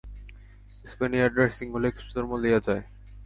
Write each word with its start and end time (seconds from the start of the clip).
স্পেনিয়ার্ডরা 0.85 1.45
সিংহলে 1.57 1.87
খ্রীষ্টধর্ম 1.91 2.31
লইয়া 2.41 2.59
যায়। 2.67 2.83